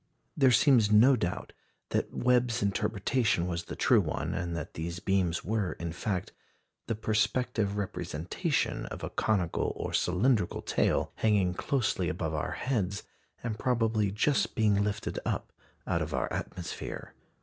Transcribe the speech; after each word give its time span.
There 0.35 0.49
seems 0.49 0.89
no 0.91 1.15
doubt 1.15 1.53
that 1.89 2.11
Webb's 2.11 2.63
interpretation 2.63 3.45
was 3.45 3.65
the 3.65 3.75
true 3.75 4.01
one, 4.01 4.33
and 4.33 4.57
that 4.57 4.73
these 4.73 4.99
beams 4.99 5.43
were, 5.45 5.73
in 5.73 5.91
fact, 5.91 6.31
"the 6.87 6.95
perspective 6.95 7.77
representation 7.77 8.87
of 8.87 9.03
a 9.03 9.11
conical 9.11 9.73
or 9.75 9.93
cylindrical 9.93 10.63
tail, 10.63 11.11
hanging 11.17 11.53
closely 11.53 12.09
above 12.09 12.33
our 12.33 12.53
heads, 12.53 13.03
and 13.43 13.59
probably 13.59 14.09
just 14.09 14.55
being 14.55 14.83
lifted 14.83 15.19
up 15.23 15.53
out 15.85 16.01
of 16.01 16.15
our 16.15 16.33
atmosphere." 16.33 17.13